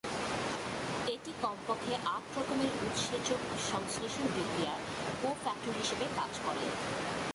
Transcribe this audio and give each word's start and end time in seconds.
এটি 1.07 1.31
কমপক্ষে 1.41 1.93
আট 2.05 2.25
রকমের 2.37 2.71
উৎসেচক 2.85 3.41
সংশ্লেষণ 3.71 4.25
বিক্রিয়ায় 4.35 4.83
কো-ফ্যাক্টর 5.21 5.73
হিসেবে 5.81 6.05
কাজ 6.15 6.33
করে। 6.45 6.63